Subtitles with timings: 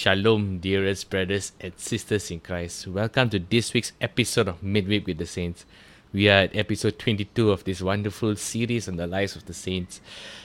[0.00, 2.86] Shalom, dearest brothers and sisters in Christ.
[2.86, 5.66] Welcome to this week's episode of Midweek with the Saints.
[6.12, 10.00] We are at episode 22 of this wonderful series on the lives of the saints.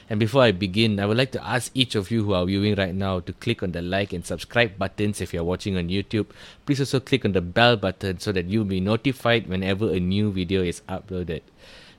[0.09, 2.73] And before I begin, I would like to ask each of you who are viewing
[2.73, 6.31] right now to click on the like and subscribe buttons if you're watching on YouTube.
[6.65, 10.31] Please also click on the bell button so that you'll be notified whenever a new
[10.31, 11.41] video is uploaded.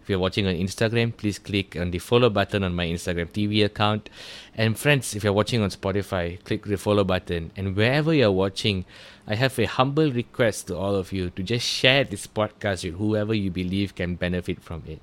[0.05, 3.65] If you're watching on Instagram, please click on the follow button on my Instagram TV
[3.65, 4.10] account.
[4.55, 7.52] And friends, if you're watching on Spotify, click the follow button.
[7.56, 8.84] And wherever you're watching,
[9.27, 12.98] I have a humble request to all of you to just share this podcast with
[12.98, 15.01] whoever you believe can benefit from it.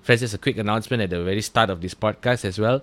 [0.00, 2.82] Friends, just a quick announcement at the very start of this podcast as well.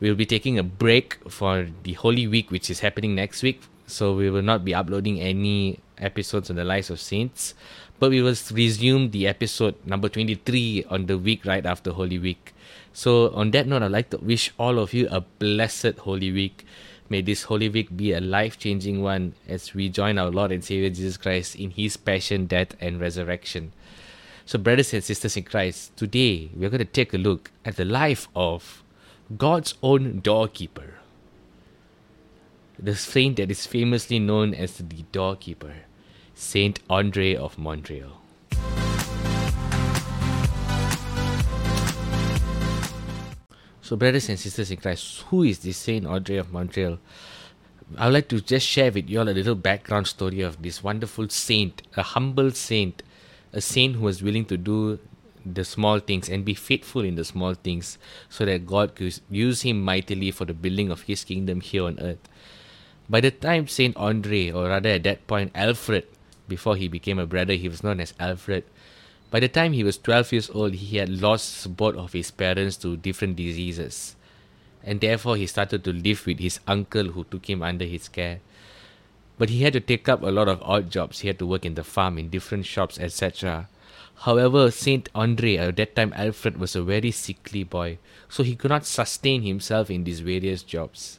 [0.00, 3.62] We'll be taking a break for the Holy Week, which is happening next week.
[3.86, 7.54] So we will not be uploading any episodes on the lives of saints
[7.98, 12.52] but we will resume the episode number 23 on the week right after Holy Week.
[12.92, 16.66] So, on that note, I'd like to wish all of you a blessed Holy Week.
[17.08, 20.64] May this Holy Week be a life changing one as we join our Lord and
[20.64, 23.72] Savior Jesus Christ in His passion, death, and resurrection.
[24.46, 27.84] So, brothers and sisters in Christ, today we're going to take a look at the
[27.84, 28.82] life of
[29.38, 30.94] God's own doorkeeper,
[32.78, 35.74] the saint that is famously known as the doorkeeper.
[36.34, 38.20] Saint Andre of Montreal.
[43.82, 46.98] So, brothers and sisters in Christ, who is this Saint Andre of Montreal?
[47.96, 50.82] I would like to just share with you all a little background story of this
[50.82, 53.02] wonderful saint, a humble saint,
[53.52, 54.98] a saint who was willing to do
[55.46, 57.98] the small things and be faithful in the small things
[58.28, 62.00] so that God could use him mightily for the building of his kingdom here on
[62.00, 62.28] earth.
[63.08, 66.06] By the time Saint Andre, or rather at that point Alfred,
[66.48, 68.64] before he became a brother, he was known as Alfred.
[69.30, 72.76] By the time he was 12 years old, he had lost both of his parents
[72.78, 74.14] to different diseases.
[74.82, 78.40] And therefore, he started to live with his uncle who took him under his care.
[79.38, 81.20] But he had to take up a lot of odd jobs.
[81.20, 83.68] He had to work in the farm, in different shops, etc.
[84.20, 88.70] However, Saint Andre, at that time Alfred, was a very sickly boy, so he could
[88.70, 91.18] not sustain himself in these various jobs.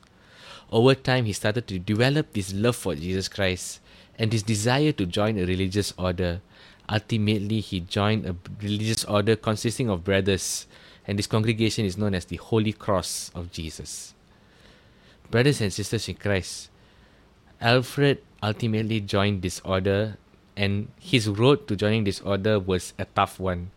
[0.72, 3.82] Over time, he started to develop this love for Jesus Christ
[4.18, 6.42] and his desire to join a religious order.
[6.90, 10.68] Ultimately, he joined a religious order consisting of brothers,
[11.08, 14.14] and this congregation is known as the Holy Cross of Jesus.
[15.32, 16.70] Brothers and sisters in Christ,
[17.60, 20.18] Alfred ultimately joined this order,
[20.56, 23.72] and his road to joining this order was a tough one.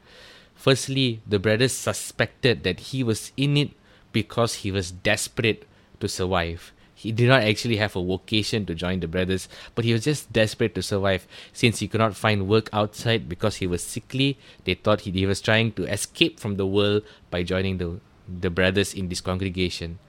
[0.55, 3.71] Firstly, the brothers suspected that he was in it
[4.13, 5.67] because he was desperate
[6.01, 6.73] to survive.
[6.99, 10.33] He did not actually have a vocation to join the brothers, but he was just
[10.33, 11.29] desperate to survive.
[11.53, 15.25] Since he could not find work outside because he was sickly, they thought he, he
[15.25, 20.01] was trying to escape from the world by joining the, the brothers in this congregation.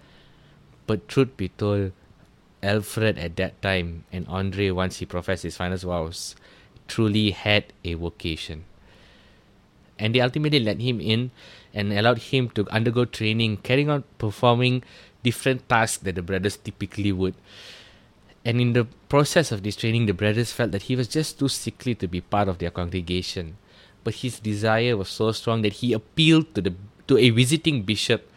[0.88, 1.92] But truth be told,
[2.64, 6.36] Alfred at that time and Andre, once he professed his final vows,
[6.88, 8.66] truly had a vocation.
[10.00, 11.30] And they ultimately let him in
[11.72, 14.82] and allowed him to undergo training, carrying on performing
[15.24, 17.35] different tasks that the brothers typically would.
[18.46, 21.50] And in the process of this training, the brothers felt that he was just too
[21.50, 23.57] sickly to be part of their congregation.
[24.03, 26.74] But his desire was so strong that he appealed to the
[27.07, 28.30] to a visiting bishop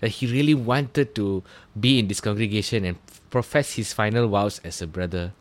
[0.00, 1.42] that he really wanted to
[1.78, 2.98] be in this congregation and
[3.30, 5.32] profess his final vows as a brother.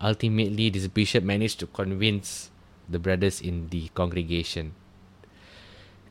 [0.00, 2.50] Ultimately, this bishop managed to convince
[2.88, 4.74] the brothers in the congregation.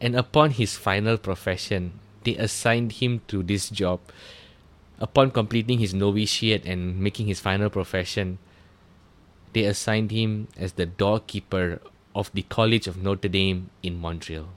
[0.01, 3.99] And upon his final profession, they assigned him to this job.
[4.99, 8.37] Upon completing his novitiate and making his final profession,
[9.53, 11.81] they assigned him as the doorkeeper
[12.13, 14.49] of the College of Notre Dame in Montreal.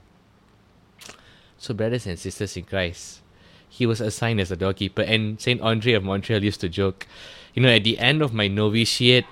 [1.57, 3.21] So, brothers and sisters in Christ,
[3.69, 7.07] he was assigned as a doorkeeper, and Saint Andre of Montreal used to joke,
[7.53, 9.25] you know, at the end of my novitiate,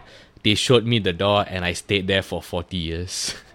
[0.43, 3.35] they showed me the door, and I stayed there for 40 years.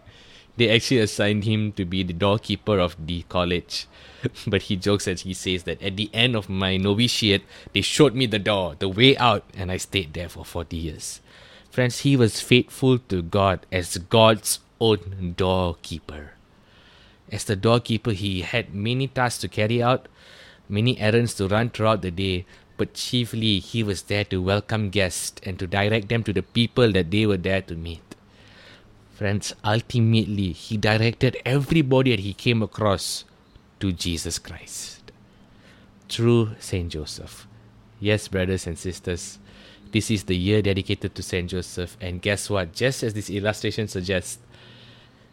[0.56, 3.86] they actually assigned him to be the doorkeeper of the college.
[4.46, 8.14] but he jokes as he says that at the end of my novitiate, they showed
[8.14, 11.20] me the door, the way out, and I stayed there for 40 years.
[11.70, 16.32] Friends, he was faithful to God as God's own doorkeeper.
[17.30, 20.08] As the doorkeeper, he had many tasks to carry out,
[20.68, 25.40] many errands to run throughout the day, but chiefly he was there to welcome guests
[25.44, 28.05] and to direct them to the people that they were there to meet.
[29.16, 33.24] Friends, ultimately, he directed everybody that he came across
[33.80, 35.10] to Jesus Christ
[36.06, 37.48] through Saint Joseph.
[37.98, 39.38] Yes, brothers and sisters,
[39.90, 42.74] this is the year dedicated to Saint Joseph, and guess what?
[42.74, 44.36] Just as this illustration suggests,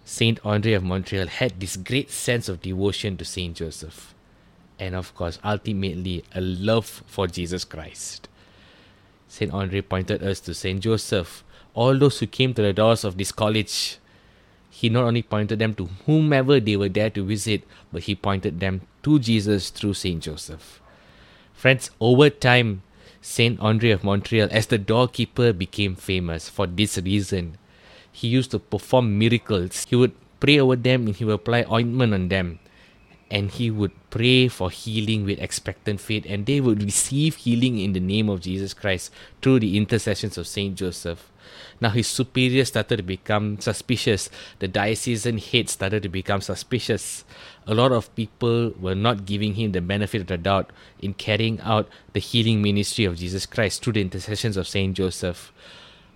[0.05, 4.15] Saint Andre of Montreal had this great sense of devotion to Saint Joseph,
[4.79, 8.29] and of course, ultimately, a love for Jesus Christ.
[9.27, 9.51] St.
[9.51, 10.79] Andre pointed us to St.
[10.79, 13.97] Joseph, all those who came to the doors of this college.
[14.69, 18.59] He not only pointed them to whomever they were there to visit, but he pointed
[18.59, 20.21] them to Jesus through St.
[20.21, 20.81] Joseph.
[21.53, 22.81] Friends, over time,
[23.21, 23.59] St.
[23.59, 27.57] Andre of Montreal, as the doorkeeper, became famous for this reason.
[28.11, 29.85] He used to perform miracles.
[29.89, 32.59] He would pray over them and he would apply ointment on them.
[33.33, 37.93] And he would pray for healing with expectant faith, and they would receive healing in
[37.93, 39.09] the name of Jesus Christ
[39.41, 41.31] through the intercessions of Saint Joseph.
[41.81, 44.29] Now his superiors started to become suspicious.
[44.59, 47.25] The diocesan head started to become suspicious.
[47.65, 50.71] A lot of people were not giving him the benefit of the doubt
[51.01, 55.51] in carrying out the healing ministry of Jesus Christ through the intercessions of Saint Joseph.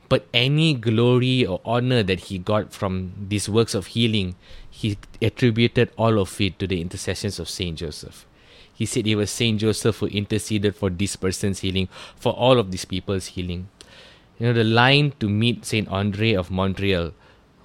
[0.10, 4.36] But any glory or honor that he got from these works of healing,
[4.78, 8.28] he attributed all of it to the intercessions of Saint Joseph.
[8.72, 12.70] He said it was Saint Joseph who interceded for this person's healing, for all of
[12.70, 13.70] these people's healing.
[14.38, 17.14] You know, the line to meet Saint Andre of Montreal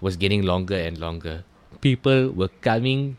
[0.00, 1.44] was getting longer and longer.
[1.82, 3.18] People were coming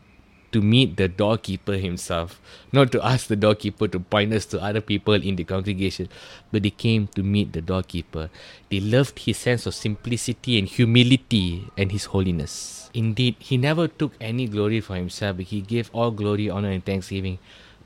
[0.50, 2.40] to meet the doorkeeper himself,
[2.72, 6.08] not to ask the doorkeeper to point us to other people in the congregation,
[6.50, 8.28] but they came to meet the doorkeeper.
[8.70, 12.83] They loved his sense of simplicity and humility and his holiness.
[12.94, 16.84] Indeed, he never took any glory for himself, but he gave all glory, honor, and
[16.84, 17.38] thanksgiving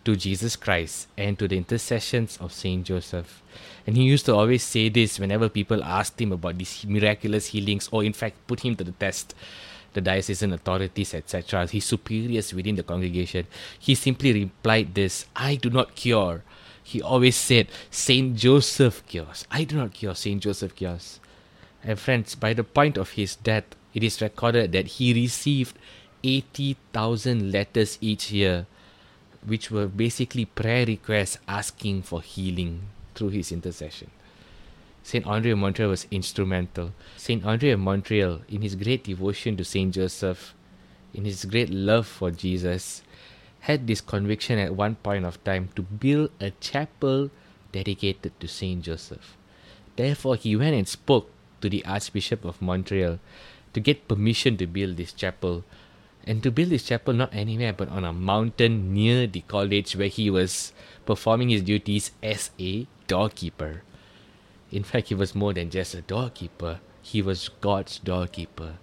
[0.05, 3.43] to Jesus Christ and to the intercessions of Saint Joseph.
[3.87, 7.89] And he used to always say this whenever people asked him about these miraculous healings
[7.91, 9.35] or, in fact, put him to the test
[9.95, 13.47] the diocesan authorities, etc., his superiors within the congregation,
[13.79, 16.43] he simply replied this I do not cure.
[16.83, 19.47] He always said, Saint Joseph cures.
[19.51, 21.21] I do not cure, Saint Joseph cures.
[21.85, 23.65] And friends, by the point of his death,
[23.99, 25.77] it is recorded that he received
[26.23, 28.67] 80,000 letters each year,
[29.45, 32.83] which were basically prayer requests asking for healing
[33.17, 34.09] through his intercession.
[35.03, 35.27] St.
[35.27, 36.93] Andre of Montreal was instrumental.
[37.17, 37.45] St.
[37.45, 39.93] Andre of Montreal, in his great devotion to St.
[39.93, 40.55] Joseph,
[41.13, 43.03] in his great love for Jesus,
[43.67, 47.31] had this conviction at one point of time to build a chapel
[47.73, 48.81] dedicated to St.
[48.81, 49.37] Joseph.
[49.97, 53.19] Therefore, he went and spoke to the Archbishop of Montreal
[53.73, 55.65] to get permission to build this chapel.
[56.27, 60.09] And to build this chapel not anywhere but on a mountain near the college where
[60.09, 60.73] he was
[61.07, 63.83] performing his duties as a doorkeeper.
[64.71, 68.75] In fact, he was more than just a doorkeeper, he was God's doorkeeper.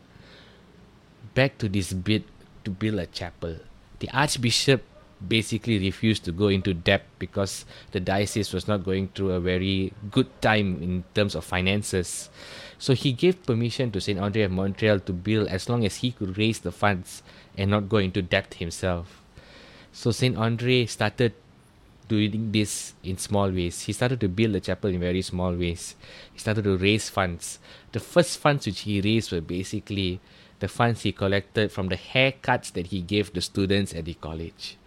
[1.36, 2.24] Back to this bid
[2.64, 3.58] to build a chapel.
[4.00, 4.82] The Archbishop
[5.26, 9.94] basically refused to go into debt because the diocese was not going through a very
[10.12, 12.30] good time in terms of finances.
[12.78, 14.20] So he gave permission to St.
[14.20, 17.24] Andre of Montreal to build as long as he could raise the funds
[17.58, 19.22] and not go into debt himself.
[19.94, 20.38] So St.
[20.38, 21.34] Andre started
[22.08, 23.82] doing this in small ways.
[23.82, 25.96] He started to build the chapel in very small ways.
[26.34, 27.60] He started to raise funds.
[27.94, 30.20] The first funds which he raised were basically
[30.60, 34.78] the funds he collected from the haircuts that he gave the students at the college.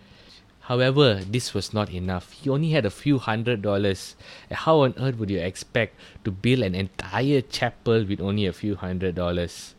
[0.69, 2.32] However, this was not enough.
[2.32, 4.17] He only had a few hundred dollars.
[4.53, 8.76] How on earth would you expect to build an entire chapel with only a few
[8.76, 9.75] hundred dollars?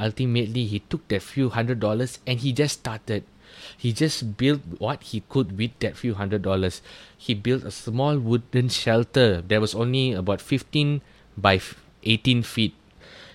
[0.00, 3.24] Ultimately, he took that few hundred dollars and he just started
[3.76, 6.80] he just built what he could with that few hundred dollars.
[7.16, 11.00] He built a small wooden shelter that was only about 15
[11.36, 11.60] by
[12.04, 12.74] 18 feet.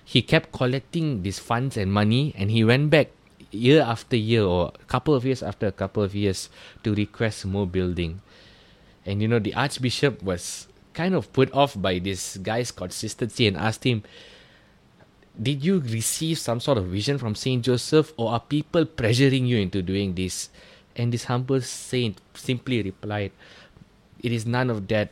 [0.04, 3.10] He kept collecting these funds and money and he went back
[3.52, 6.50] year after year or a couple of years after a couple of years
[6.84, 8.22] to request more building.
[9.06, 13.58] And you know, the Archbishop was kind of put off by this guy's consistency and
[13.58, 14.04] asked him,
[15.40, 19.58] did you receive some sort of vision from Saint Joseph, or are people pressuring you
[19.58, 20.50] into doing this?
[20.96, 23.32] And this humble saint simply replied,
[24.20, 25.10] It is none of that,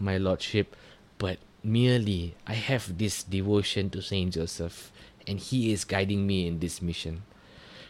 [0.00, 0.74] my lordship,
[1.18, 4.90] but merely I have this devotion to Saint Joseph,
[5.26, 7.22] and he is guiding me in this mission.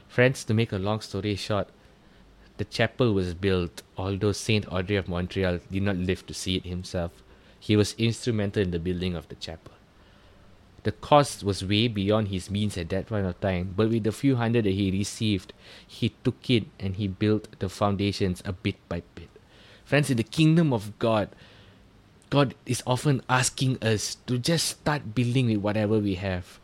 [0.08, 1.68] Friends, to make a long story short,
[2.56, 6.66] the chapel was built, although Saint Andre of Montreal did not live to see it
[6.66, 7.12] himself.
[7.60, 9.72] He was instrumental in the building of the chapel
[10.88, 13.74] the cost was way beyond his means at that point of time.
[13.76, 15.52] But with the few hundred that he received,
[15.86, 19.28] he took it and he built the foundations a bit by bit.
[19.84, 21.28] Friends, in the kingdom of God,
[22.30, 26.58] God is often asking us to just start building with whatever we have.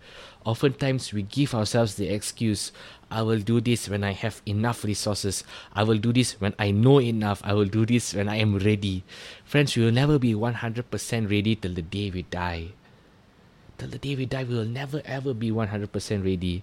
[0.45, 2.73] Oftentimes, we give ourselves the excuse
[3.15, 5.45] I will do this when I have enough resources.
[5.73, 7.41] I will do this when I know enough.
[7.45, 9.05] I will do this when I am ready.
[9.45, 12.75] Friends, we will never be 100% ready till the day we die
[13.79, 16.63] till the day we die, we will never ever be 100% ready.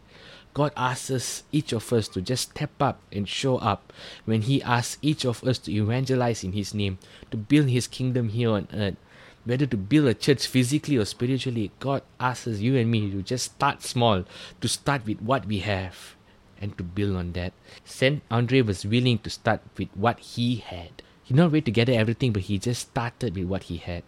[0.53, 3.93] God asks us, each of us, to just step up and show up
[4.25, 6.99] when He asks each of us to evangelize in His name,
[7.31, 8.97] to build His kingdom here on earth.
[9.43, 13.55] whether to build a church physically or spiritually, God asks you and me to just
[13.55, 14.23] start small,
[14.59, 16.15] to start with what we have,
[16.61, 17.53] and to build on that.
[17.83, 21.01] Saint Andre was willing to start with what he had.
[21.23, 24.03] He not wait to gather everything, but he just started with what he had.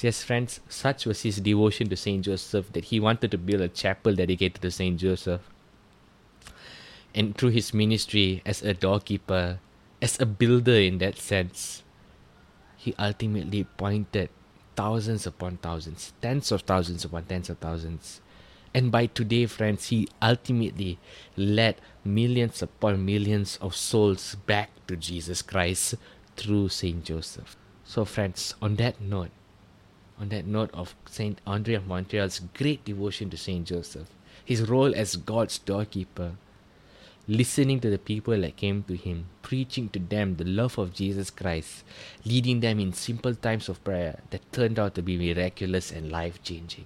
[0.00, 3.68] Yes, friends, such was his devotion to Saint Joseph that he wanted to build a
[3.68, 5.40] chapel dedicated to Saint Joseph.
[7.14, 9.58] And through his ministry as a doorkeeper,
[10.02, 11.82] as a builder in that sense,
[12.76, 14.28] he ultimately pointed
[14.76, 18.20] thousands upon thousands, tens of thousands upon tens of thousands.
[18.76, 20.98] And by today, friends, he ultimately
[21.34, 25.94] led millions upon millions of souls back to Jesus Christ
[26.36, 27.56] through Saint Joseph.
[27.84, 29.30] So, friends, on that note,
[30.20, 34.10] on that note of Saint Andre of Montreal's great devotion to Saint Joseph,
[34.44, 36.32] his role as God's doorkeeper,
[37.26, 41.30] listening to the people that came to him, preaching to them the love of Jesus
[41.30, 41.82] Christ,
[42.26, 46.42] leading them in simple times of prayer that turned out to be miraculous and life
[46.42, 46.84] changing.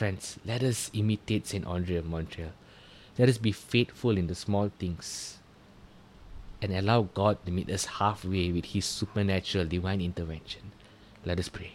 [0.00, 1.66] Friends, let us imitate St.
[1.66, 2.52] Andre of Montreal.
[3.18, 5.40] Let us be faithful in the small things
[6.62, 10.72] and allow God to meet us halfway with His supernatural divine intervention.
[11.26, 11.72] Let us pray.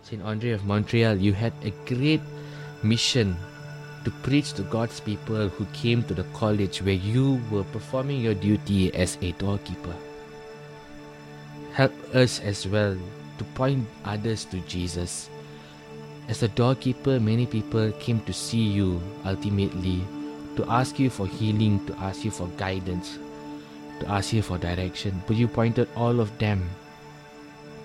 [0.00, 0.22] St.
[0.22, 2.22] Andre of Montreal, you had a great
[2.82, 3.36] mission
[4.06, 8.32] to preach to God's people who came to the college where you were performing your
[8.32, 9.94] duty as a doorkeeper.
[11.74, 12.96] Help us as well
[13.36, 15.28] to point others to Jesus.
[16.30, 20.00] As a doorkeeper, many people came to see you ultimately,
[20.54, 23.18] to ask you for healing, to ask you for guidance,
[23.98, 25.20] to ask you for direction.
[25.26, 26.70] But you pointed all of them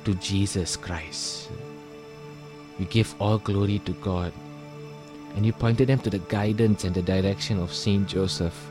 [0.04, 1.50] to Jesus Christ.
[2.78, 4.32] You give all glory to God
[5.36, 8.70] and you pointed them to the guidance and the direction of Saint Joseph,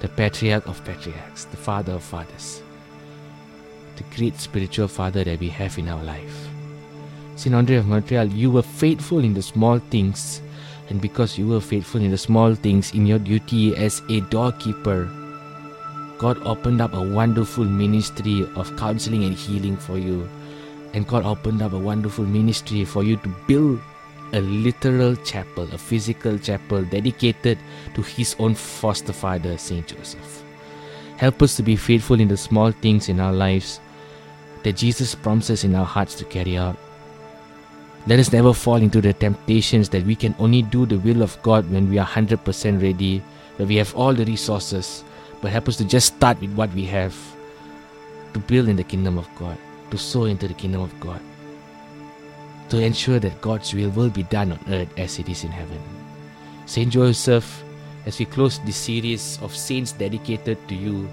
[0.00, 2.60] the patriarch of patriarchs, the father of fathers,
[3.96, 6.46] the great spiritual father that we have in our life.
[7.36, 10.40] Saint Andre of Montreal, you were faithful in the small things,
[10.88, 15.08] and because you were faithful in the small things in your duty as a doorkeeper,
[16.18, 20.28] God opened up a wonderful ministry of counseling and healing for you.
[20.92, 23.80] And God opened up a wonderful ministry for you to build
[24.32, 27.58] a literal chapel, a physical chapel dedicated
[27.94, 30.44] to his own foster father, Saint Joseph.
[31.16, 33.80] Help us to be faithful in the small things in our lives
[34.62, 36.76] that Jesus promises in our hearts to carry out.
[38.06, 41.40] Let us never fall into the temptations that we can only do the will of
[41.42, 43.22] God when we are 100% ready,
[43.56, 45.04] that we have all the resources,
[45.40, 47.16] but help us to just start with what we have
[48.34, 49.56] to build in the kingdom of God,
[49.90, 51.20] to sow into the kingdom of God
[52.68, 55.80] to ensure that God's will will be done on earth as it is in heaven.
[56.66, 57.62] Saint Joseph,
[58.06, 61.08] as we close this series of saints dedicated to you,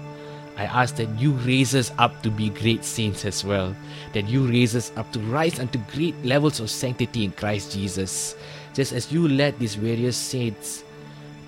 [0.56, 3.74] I ask that you raise us up to be great saints as well,
[4.12, 8.36] that you raise us up to rise unto great levels of sanctity in Christ Jesus,
[8.74, 10.84] just as you led these various saints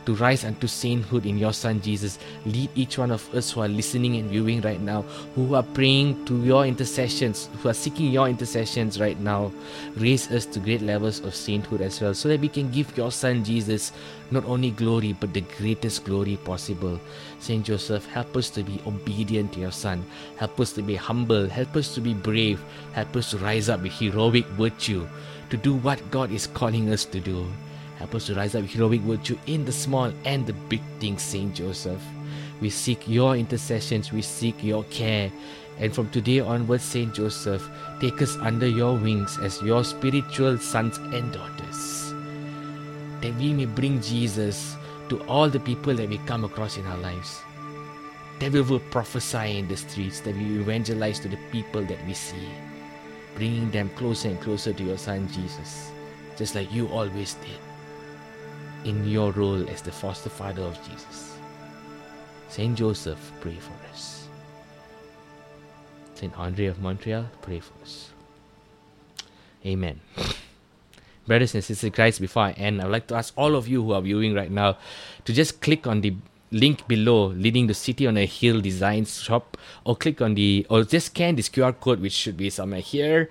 [0.06, 2.18] to rise unto sainthood in your Son Jesus.
[2.46, 5.02] Lead each one of us who are listening and viewing right now,
[5.34, 9.52] who are praying to your intercessions, who are seeking your intercessions right now.
[9.96, 13.10] Raise us to great levels of sainthood as well, so that we can give your
[13.10, 13.92] Son Jesus
[14.30, 16.98] not only glory, but the greatest glory possible.
[17.38, 20.04] Saint Joseph, help us to be obedient to your Son.
[20.36, 21.48] Help us to be humble.
[21.48, 22.62] Help us to be brave.
[22.92, 25.06] Help us to rise up with heroic virtue
[25.50, 27.46] to do what God is calling us to do.
[27.98, 31.54] Help us to rise up heroic virtue in the small and the big things, Saint
[31.54, 32.02] Joseph.
[32.60, 35.30] We seek your intercessions, we seek your care.
[35.78, 37.68] And from today onwards, Saint Joseph,
[38.00, 42.12] take us under your wings as your spiritual sons and daughters.
[43.20, 44.76] That we may bring Jesus
[45.08, 47.42] to all the people that we come across in our lives.
[48.40, 52.14] That we will prophesy in the streets, that we evangelize to the people that we
[52.14, 52.48] see,
[53.36, 55.90] bringing them closer and closer to your Son Jesus,
[56.36, 57.73] just like you always did
[58.84, 61.36] in your role as the foster father of Jesus.
[62.48, 64.28] Saint Joseph, pray for us.
[66.14, 68.10] Saint Andre of Montreal, pray for us.
[69.66, 70.00] Amen.
[71.26, 73.82] Brothers and sisters Christ, before I end, I would like to ask all of you
[73.82, 74.76] who are viewing right now
[75.24, 76.14] to just click on the
[76.52, 80.84] link below leading to City on a Hill Designs shop or click on the or
[80.84, 83.28] just scan this QR code which should be somewhere here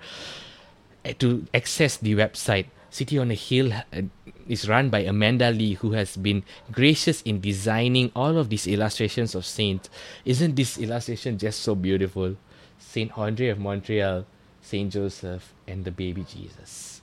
[1.04, 2.66] eh, to access the website.
[2.90, 4.02] City on a Hill uh,
[4.48, 9.34] is run by Amanda Lee, who has been gracious in designing all of these illustrations
[9.34, 9.88] of saints.
[10.24, 12.36] Isn't this illustration just so beautiful?
[12.78, 14.26] Saint Andre of Montreal,
[14.60, 17.00] Saint Joseph, and the baby Jesus.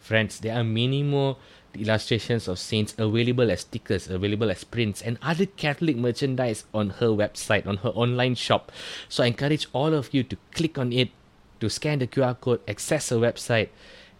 [0.00, 1.36] Friends, there are many more
[1.74, 7.08] illustrations of saints available as stickers, available as prints, and other Catholic merchandise on her
[7.08, 8.72] website, on her online shop.
[9.08, 11.10] So I encourage all of you to click on it
[11.60, 13.68] to scan the QR code, access her website,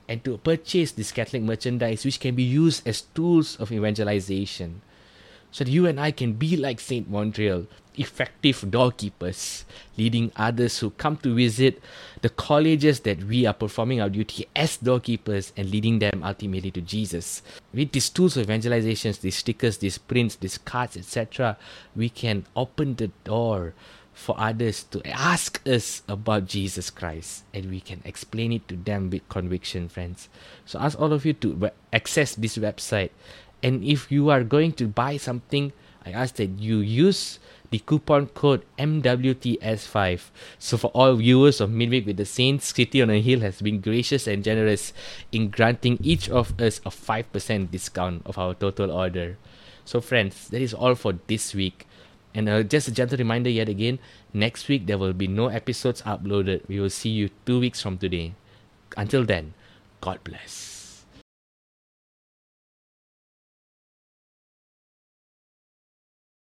[0.09, 4.83] and to purchase this Catholic merchandise, which can be used as tools of evangelization.
[5.51, 7.67] So that you and I can be like Saint Montreal,
[7.97, 9.65] effective doorkeepers,
[9.99, 11.83] leading others who come to visit
[12.23, 16.81] the colleges that we are performing our duty as doorkeepers and leading them ultimately to
[16.81, 17.43] Jesus.
[17.75, 21.59] With these tools of evangelizations, these stickers, these prints, these cards, etc.,
[21.95, 23.75] we can open the door
[24.13, 29.11] for others to ask us about Jesus Christ and we can explain it to them
[29.11, 30.29] with conviction, friends.
[30.67, 33.11] So, ask all of you to access this website
[33.63, 35.73] and if you are going to buy something,
[36.05, 37.39] I ask that you use
[37.71, 40.21] the coupon code MWTS5.
[40.59, 43.81] So for all viewers of Midweek with the Saints, City on a Hill has been
[43.81, 44.93] gracious and generous
[45.31, 49.39] in granting each of us a 5% discount of our total order.
[49.85, 51.87] So friends, that is all for this week.
[52.35, 53.99] And uh, just a gentle reminder yet again,
[54.33, 56.67] next week there will be no episodes uploaded.
[56.69, 58.35] We will see you two weeks from today.
[58.97, 59.55] Until then,
[60.01, 60.72] God bless.